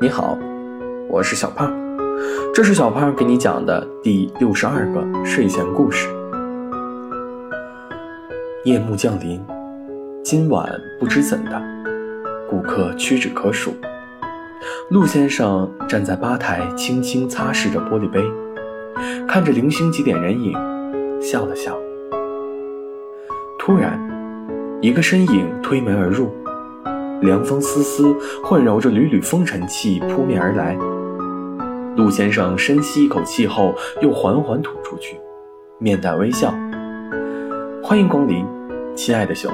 [0.00, 0.38] 你好，
[1.08, 1.74] 我是小胖，
[2.54, 6.06] 这是小胖给你讲的第六十二个睡前故事。
[8.64, 9.44] 夜幕降临，
[10.22, 10.64] 今晚
[11.00, 11.60] 不知怎的，
[12.48, 13.74] 顾客屈指可数。
[14.90, 18.22] 陆先生站在吧台，轻轻擦拭着玻璃杯，
[19.26, 20.52] 看着零星几点人影，
[21.20, 21.76] 笑了笑。
[23.58, 23.98] 突然，
[24.80, 26.32] 一个身影推门而入。
[27.20, 28.14] 凉风丝丝，
[28.44, 30.76] 混绕着缕缕风尘气扑面而来。
[31.96, 35.18] 陆先生深吸一口气后，又缓缓吐出去，
[35.78, 36.54] 面带微笑
[37.82, 38.46] ：“欢迎光临，
[38.94, 39.52] 亲爱的熊。”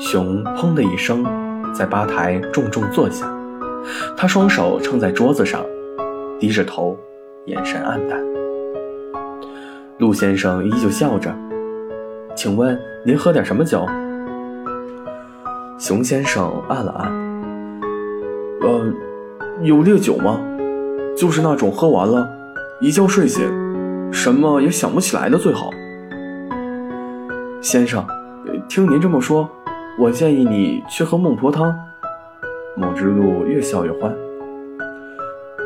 [0.00, 1.24] 熊砰的一声，
[1.72, 3.32] 在吧台重重坐下。
[4.16, 5.64] 他双手撑在桌子上，
[6.40, 6.96] 低着头，
[7.46, 8.20] 眼神黯淡。
[9.98, 11.32] 陆先生依旧笑着
[12.34, 13.86] ：“请问您喝点什么酒？”
[15.78, 17.08] 熊先生按了按，
[18.62, 18.92] 呃，
[19.62, 20.40] 有烈酒吗？
[21.16, 22.28] 就是那种喝完了，
[22.80, 23.48] 一觉睡醒，
[24.12, 25.70] 什么也想不起来的最好。
[27.60, 28.04] 先生，
[28.68, 29.48] 听您这么说，
[30.00, 31.72] 我建议你去喝孟婆汤。
[32.76, 34.12] 孟之路越笑越欢。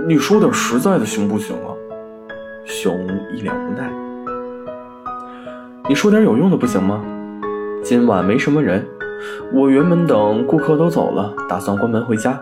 [0.07, 1.73] 你说点实在的行不行啊？
[2.67, 2.95] 熊
[3.35, 3.91] 一脸无奈。
[5.89, 7.03] 你说点有用的不行吗？
[7.83, 8.87] 今晚没什么人。
[9.53, 12.41] 我原本等顾客都走了，打算关门回家。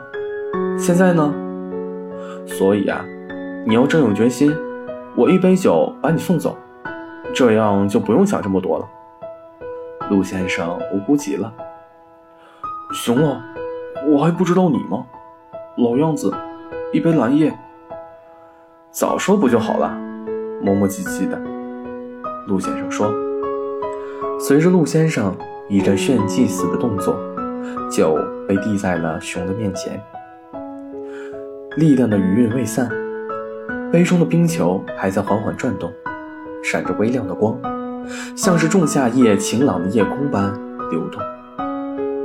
[0.79, 1.33] 现在呢？
[2.47, 3.05] 所以啊，
[3.67, 4.55] 你要真有决心，
[5.17, 6.57] 我一杯酒把你送走，
[7.35, 8.89] 这样就不用想这么多了。
[10.11, 11.53] 陆先生无辜极了。
[12.93, 13.41] 行了，
[14.09, 15.05] 我还不知道你吗？
[15.77, 16.33] 老样子，
[16.93, 17.53] 一杯蓝叶。
[18.91, 19.97] 早说不就好了？
[20.63, 21.41] 磨磨唧唧的。
[22.47, 23.13] 陆先生说。
[24.39, 25.35] 随着陆先生。
[25.71, 27.17] 以着炫技似的动作，
[27.89, 28.19] 酒
[28.49, 30.03] 被递在了熊的面前。
[31.77, 32.91] 力量的余韵未散，
[33.93, 35.89] 杯中的冰球还在缓缓转动，
[36.65, 37.57] 闪着微亮的光，
[38.37, 40.53] 像是仲夏夜晴朗的夜空般
[40.91, 41.23] 流动。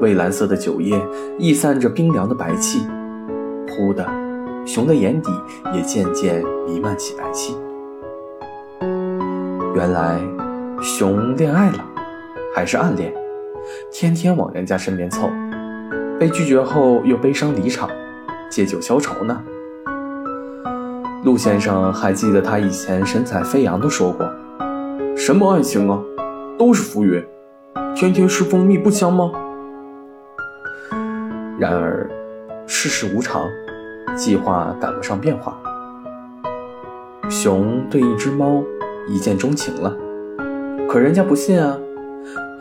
[0.01, 0.99] 蔚蓝色的酒液
[1.37, 2.79] 溢散着冰凉的白气，
[3.69, 4.03] 忽的，
[4.65, 5.29] 熊的眼底
[5.71, 7.55] 也渐渐弥漫起白气。
[9.75, 10.19] 原来，
[10.81, 11.85] 熊恋爱了，
[12.55, 13.13] 还是暗恋。
[13.91, 15.29] 天天往人家身边凑，
[16.19, 17.89] 被拒绝后又悲伤离场，
[18.49, 19.41] 借酒消愁呢。
[21.23, 24.29] 陆先生还记得他以前神采飞扬地说过
[25.17, 25.99] ：“什么爱情啊，
[26.57, 27.23] 都是浮云，
[27.95, 29.31] 天天吃蜂蜜不香吗？”
[31.57, 32.07] 然而，
[32.67, 33.47] 世事无常，
[34.15, 35.57] 计划赶不上变化。
[37.27, 38.63] 熊对一只猫
[39.07, 39.97] 一见钟情了，
[40.87, 41.75] 可人家不信啊。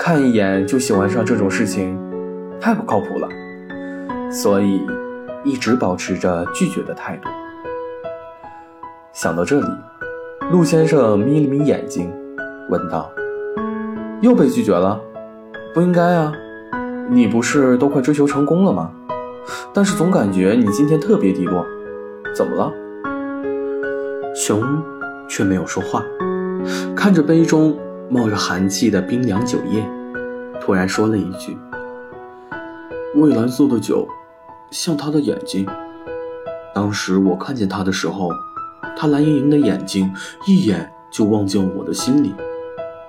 [0.07, 1.99] 看一眼就喜欢上这种事情，
[2.61, 3.27] 太不靠谱了，
[4.31, 4.83] 所以
[5.43, 7.31] 一直保持着拒绝的态度。
[9.15, 9.67] 想到这里，
[10.53, 12.13] 陆先生眯了眯眼睛，
[12.69, 13.11] 问道
[14.21, 15.01] ：“又被拒绝了？
[15.73, 16.31] 不应该啊，
[17.09, 18.91] 你不是都快追求成功了吗？
[19.73, 21.65] 但是总感觉你今天特别低落，
[22.37, 22.71] 怎么了？”
[24.37, 24.63] 熊
[25.27, 26.05] 却没有说话，
[26.95, 27.75] 看着杯中。
[28.11, 29.83] 冒着寒气的冰凉酒液，
[30.65, 31.59] 突然说了一句
[33.15, 34.09] ：“蔚蓝色的酒，
[34.71, 35.69] 像他的眼睛。
[36.75, 38.31] 当时我看见他的时候，
[38.97, 40.11] 他蓝盈盈的眼睛
[40.47, 42.35] 一眼就望进我的心里，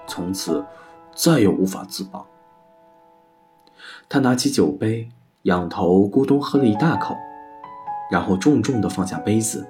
[0.06, 0.66] 从此
[1.16, 2.26] 再也无法自拔。”
[4.10, 5.08] 他拿起酒杯，
[5.44, 7.16] 仰头咕咚喝了一大口，
[8.12, 9.66] 然后重重地放下杯子，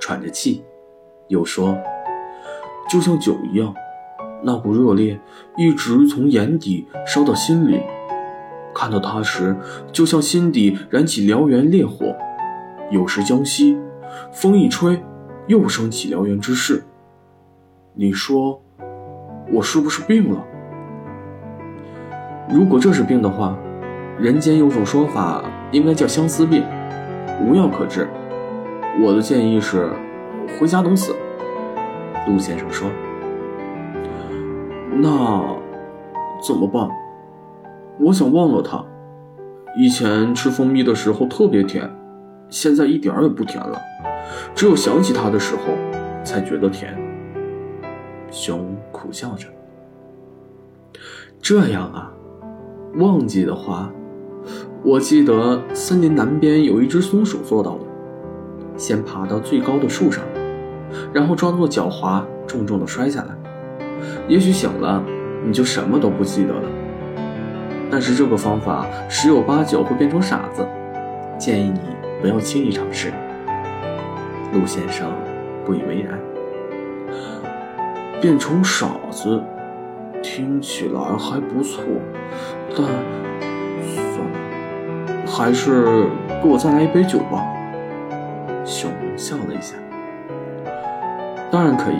[0.00, 0.64] 喘着气，
[1.28, 1.76] 又说
[2.88, 3.74] ：“就像酒一样。”
[4.46, 5.18] 那股热烈
[5.56, 7.80] 一直从眼底烧到心里，
[8.72, 9.56] 看到他时，
[9.90, 12.14] 就像心底燃起燎原烈火，
[12.92, 13.76] 有时将熄，
[14.32, 15.02] 风一吹，
[15.48, 16.84] 又升起燎原之势。
[17.92, 18.62] 你说，
[19.52, 20.44] 我是不是病了？
[22.48, 23.58] 如果这是病的话，
[24.16, 25.42] 人间有种说法，
[25.72, 26.62] 应该叫相思病，
[27.42, 28.06] 无药可治。
[29.02, 29.90] 我的建议是，
[30.56, 31.16] 回家等死。
[32.28, 32.88] 陆先生说。
[34.92, 35.56] 那
[36.46, 36.88] 怎么办？
[37.98, 38.84] 我想忘了它。
[39.78, 41.90] 以前吃蜂蜜的时候特别甜，
[42.48, 43.78] 现在一点也不甜了。
[44.54, 45.62] 只有想起它的时候，
[46.24, 46.96] 才觉得甜。
[48.30, 49.48] 熊苦笑着。
[51.40, 52.10] 这样啊，
[52.96, 53.90] 忘记的话，
[54.82, 57.82] 我记得森林南边有一只松鼠做到了，
[58.76, 60.24] 先爬到最高的树上，
[61.12, 63.36] 然后装作狡猾，重重的摔下来。
[64.28, 65.02] 也许醒了，
[65.44, 66.68] 你就什么都不记得了。
[67.90, 70.66] 但是这个方法十有八九会变成傻子，
[71.38, 71.80] 建议你
[72.20, 73.12] 不要轻易尝试。
[74.52, 75.12] 陆先生
[75.64, 76.18] 不以为然。
[78.20, 79.40] 变成傻子，
[80.22, 81.84] 听起来还不错，
[82.70, 82.86] 但
[83.86, 86.06] 算了，还是
[86.42, 87.44] 给我再来一杯酒吧。
[88.64, 89.76] 熊笑了一下。
[91.52, 91.98] 当然可以，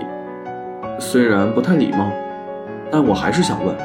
[0.99, 2.11] 虽然不太礼貌，
[2.91, 3.77] 但我还是想问，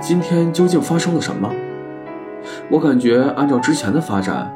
[0.00, 1.52] 今天究竟发生了什么？
[2.70, 4.52] 我感觉按照之前的发展，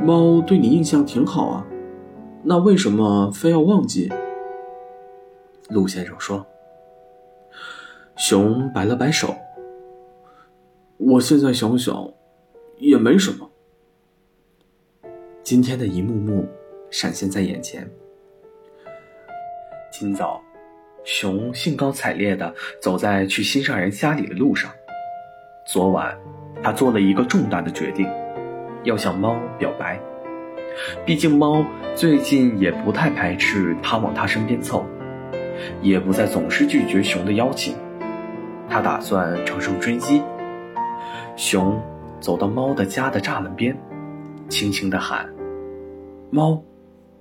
[0.00, 1.66] 猫对你印象挺好啊，
[2.42, 4.12] 那为什么非要忘记？
[5.68, 6.46] 陆先生说。
[8.16, 9.34] 熊摆了摆手。
[10.96, 12.12] 我现在想想，
[12.78, 13.50] 也没什么。
[15.42, 16.46] 今天的一幕幕
[16.90, 17.90] 闪现在眼前。
[19.90, 20.40] 今早，
[21.04, 24.70] 熊兴高采烈地走在去心上人家里的路上。
[25.66, 26.16] 昨晚，
[26.62, 28.08] 他做了一个重大的决定，
[28.84, 30.00] 要向猫表白。
[31.04, 31.64] 毕竟，猫
[31.94, 34.84] 最近也不太排斥他往他身边凑，
[35.82, 37.76] 也不再总是拒绝熊的邀请。
[38.68, 40.22] 他打算乘胜追击。
[41.36, 41.80] 熊
[42.18, 43.76] 走到猫的家的栅栏边，
[44.48, 45.28] 轻轻地喊
[46.32, 46.64] ：“猫，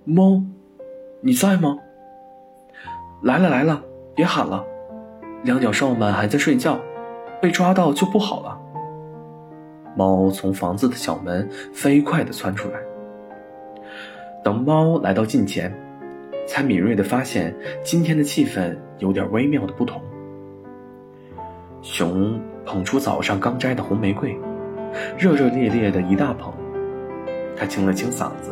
[0.05, 0.41] 猫，
[1.21, 1.77] 你在吗
[3.23, 3.81] ？”“来了来了，
[4.13, 4.61] 别喊了，
[5.43, 6.77] 两脚兽们还在睡觉，
[7.41, 8.59] 被抓到就不好了。”
[9.95, 12.75] 猫从房子的小门飞快地窜出来。
[14.43, 15.73] 等猫来到近前，
[16.45, 20.01] 才敏锐地发现今天的气氛有点微妙的不同。
[21.81, 24.37] 熊捧出早上刚摘的红玫瑰，
[25.17, 26.53] 热热烈烈的一大捧。
[27.55, 28.51] 他清了清嗓子：“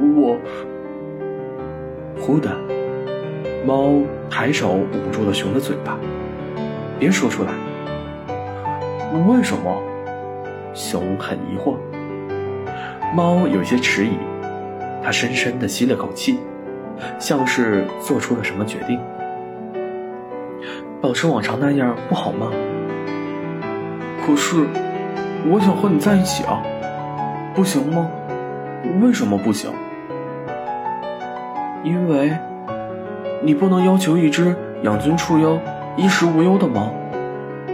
[0.16, 0.38] 我……”
[2.20, 2.50] 忽的，
[3.66, 3.92] 猫
[4.28, 5.98] 抬手捂住了熊的嘴巴
[6.98, 7.50] ：“别说出来。
[9.26, 9.82] ”“为什么？”
[10.74, 11.76] 熊很疑惑。
[13.14, 14.10] 猫有些迟疑，
[15.02, 16.38] 它深深的吸了口气，
[17.18, 19.00] 像是做出了什么决定。
[21.00, 22.50] 保持往常那样不好吗？
[24.26, 24.66] 可是，
[25.50, 26.62] 我想和你在一起啊，
[27.54, 28.10] 不行吗？
[29.00, 29.70] 为什么不行？
[31.88, 32.30] 因为，
[33.42, 35.58] 你不能要求一只养尊处优、
[35.96, 36.92] 衣食无忧的猫，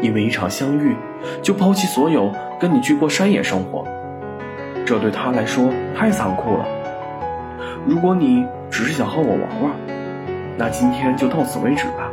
[0.00, 0.94] 因为一场相遇
[1.42, 2.30] 就抛弃所有
[2.60, 3.84] 跟你去过山野生活，
[4.86, 6.64] 这对它来说太残酷了。
[7.84, 9.72] 如果你只是想和我玩玩，
[10.56, 12.08] 那今天就到此为止吧。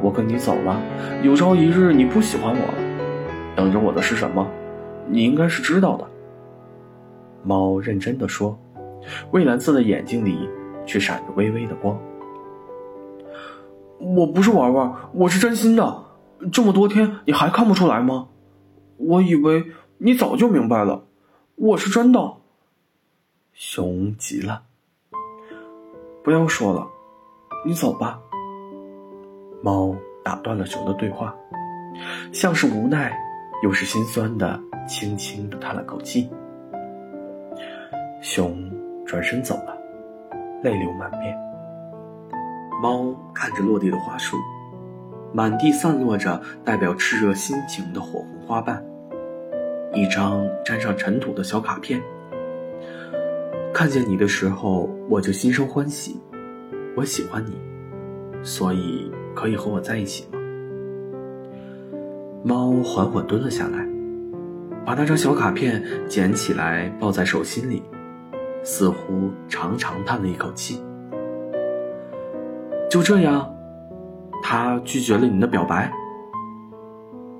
[0.00, 0.80] 我跟你走了，
[1.22, 2.74] 有朝一日你不喜欢我了，
[3.54, 4.48] 等着我的是什么？
[5.06, 6.06] 你应该是知道的。
[7.42, 8.58] 猫认真的说，
[9.30, 10.48] 蔚蓝色的眼睛里
[10.90, 11.96] 却闪着微微的光。
[14.00, 16.04] 我不是玩玩，我是真心的。
[16.52, 18.26] 这么多天你还看不出来吗？
[18.96, 19.66] 我以为
[19.98, 21.04] 你早就明白了，
[21.54, 22.32] 我是真的。
[23.52, 24.62] 熊急了，
[26.24, 26.88] 不要说了，
[27.64, 28.18] 你走吧。
[29.62, 29.94] 猫
[30.24, 31.32] 打断了熊的对话，
[32.32, 33.16] 像是无奈，
[33.62, 36.28] 又是心酸的，轻轻的叹了口气。
[38.20, 38.68] 熊
[39.06, 39.79] 转身走了，
[40.62, 41.36] 泪流满面。
[42.82, 44.36] 猫看着落地的花束，
[45.32, 48.84] 满地散落着代表炽热心情的火红花瓣，
[49.92, 52.00] 一张沾上尘土的小卡片。
[53.72, 56.20] 看见你的时候，我就心生欢喜，
[56.96, 57.56] 我喜欢你，
[58.42, 59.10] 所以。
[59.32, 60.38] 可以和我在一起吗？
[62.42, 63.86] 猫缓缓蹲了下来，
[64.84, 67.80] 把那张小卡片捡起来抱在手心里，
[68.62, 70.82] 似乎长长叹了一口气。
[72.90, 73.54] 就这样，
[74.42, 75.92] 他拒绝了你的表白。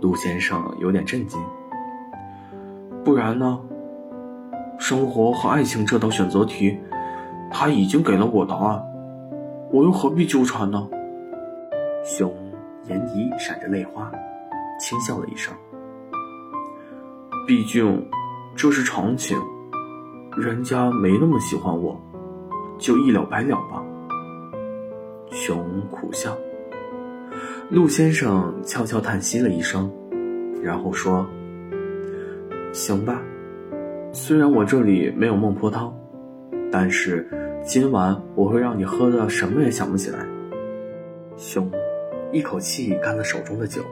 [0.01, 1.41] 陆先生有点震惊。
[3.05, 3.61] 不然呢？
[4.79, 6.79] 生活和爱情这道选择题，
[7.51, 8.83] 他已经给了我答案，
[9.71, 10.89] 我又何必纠缠呢？
[12.03, 12.33] 熊
[12.87, 14.11] 眼底闪着泪花，
[14.81, 15.53] 轻笑了一声。
[17.47, 18.09] 毕竟
[18.57, 19.39] 这是常情，
[20.37, 22.01] 人家没那么喜欢我，
[22.79, 23.83] 就一了百了吧。
[25.31, 26.37] 熊苦笑。
[27.69, 29.91] 陆先生悄悄叹息了一声，
[30.63, 31.27] 然后说
[32.73, 33.21] ：“行吧，
[34.13, 35.93] 虽然我这里没有孟婆汤，
[36.71, 37.29] 但是
[37.65, 40.27] 今晚我会让你喝的什么也想不起来。”
[41.37, 41.71] 熊。
[42.33, 43.83] 一口气干了手中的酒，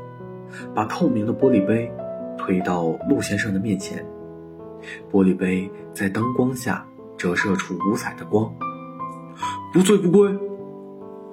[0.72, 1.92] 把透明的玻璃杯
[2.36, 4.06] 推到陆先生的面前。
[5.10, 8.52] 玻璃杯在灯光下折射出五彩的光。
[9.72, 10.32] 不醉不归，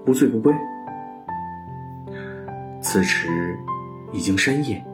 [0.06, 0.54] 不醉不归。
[2.82, 3.58] 此时
[4.12, 4.86] 已经深夜，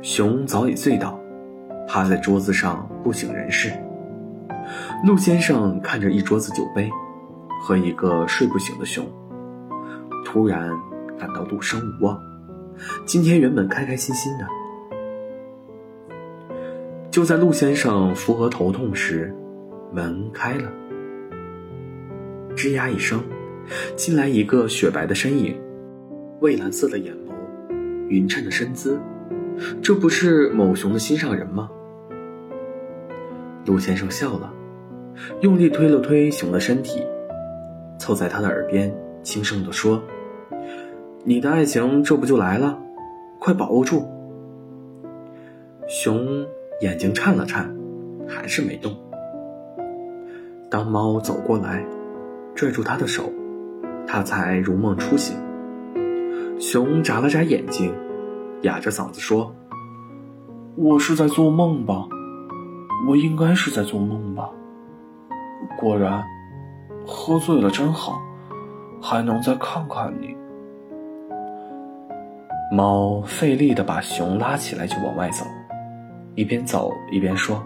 [0.00, 1.18] 熊早已醉倒，
[1.86, 3.72] 趴在桌子上不省人事。
[5.04, 6.90] 陆先生看着一桌子酒杯
[7.62, 9.06] 和一个睡不醒的熊，
[10.24, 10.70] 突然
[11.18, 12.18] 感到赌生无望。
[13.04, 14.46] 今天原本开开心心的，
[17.10, 19.34] 就在陆先生扶额头痛时，
[19.92, 20.70] 门开了，
[22.54, 23.20] 吱呀一声，
[23.96, 25.58] 进来一个雪白的身影，
[26.40, 27.32] 蔚蓝色的眼眸，
[28.08, 29.00] 匀称的身姿，
[29.82, 31.70] 这不是某熊的心上人吗？
[33.64, 34.52] 陆先生笑了，
[35.40, 37.02] 用力推了推熊的身体，
[37.98, 40.02] 凑在他的耳边轻声地说。
[41.24, 42.78] 你的爱情这不就来了，
[43.38, 44.06] 快把握住！
[45.86, 46.46] 熊
[46.80, 47.74] 眼睛颤了颤，
[48.28, 48.94] 还是没动。
[50.70, 51.84] 当猫走过来，
[52.54, 53.32] 拽住他的手，
[54.06, 55.36] 他才如梦初醒。
[56.60, 57.92] 熊眨了眨眼睛，
[58.62, 59.52] 哑着嗓子说
[60.76, 62.06] ：“我是在做梦吧？
[63.08, 64.48] 我应该是在做梦吧？
[65.80, 66.22] 果然，
[67.04, 68.20] 喝醉了真好，
[69.02, 70.36] 还能再看看你。”
[72.70, 75.44] 猫费力地把熊拉起来，就往外走，
[76.38, 77.60] 一边走一边说：“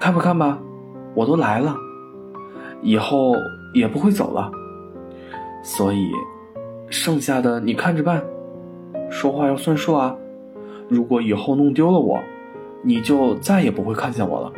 [0.00, 0.58] 看吧看吧，
[1.14, 1.76] 我都来了，
[2.82, 3.36] 以后
[3.72, 4.50] 也不会走了，
[5.62, 6.10] 所以
[6.88, 8.20] 剩下的你看着办，
[9.08, 10.12] 说话要算数啊！
[10.88, 12.18] 如果以后弄丢了我，
[12.82, 14.52] 你就再也不会看见我了。”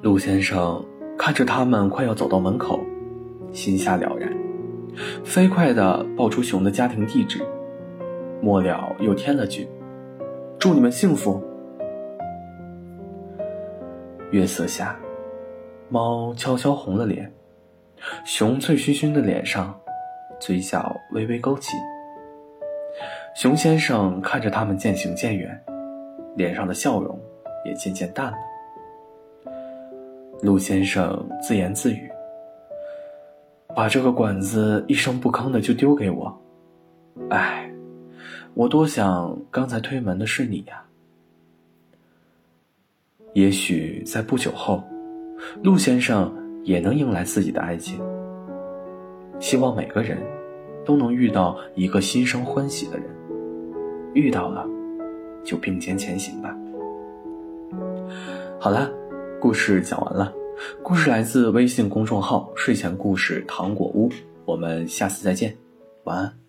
[0.00, 0.82] 陆先生
[1.18, 2.80] 看着他们快要走到门口，
[3.52, 4.32] 心下了然。
[5.22, 7.46] 飞快地报出熊的家庭地址，
[8.40, 9.68] 末了又添了句
[10.58, 11.40] ：“祝你们幸福。”
[14.32, 14.98] 月色下，
[15.88, 17.32] 猫悄悄红了脸，
[18.24, 19.78] 熊醉醺醺的脸上，
[20.40, 21.76] 嘴角微微勾起。
[23.34, 25.64] 熊先生看着他们渐行渐远，
[26.36, 27.16] 脸上的笑容
[27.64, 28.36] 也渐渐淡了。
[30.42, 32.10] 陆先生自言自语。
[33.76, 36.36] 把这个管子一声不吭的就丢给我，
[37.30, 37.67] 哎，
[38.58, 40.82] 我多想刚才推门的是你呀。
[43.32, 44.82] 也许在不久后，
[45.62, 46.34] 陆先生
[46.64, 48.00] 也能迎来自己的爱情。
[49.38, 50.18] 希望每个人
[50.84, 53.06] 都能遇到一个心生欢喜的人，
[54.12, 54.66] 遇到了，
[55.44, 56.52] 就并肩前行吧。
[58.58, 58.90] 好了，
[59.40, 60.34] 故事讲完了。
[60.82, 64.10] 故事来自微信公众号“睡前故事糖果屋”，
[64.44, 65.56] 我们下次再见，
[66.02, 66.47] 晚安。